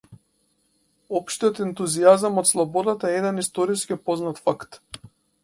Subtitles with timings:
[1.19, 4.83] Општиот ентузијазам од слободата е еден историски познат факт.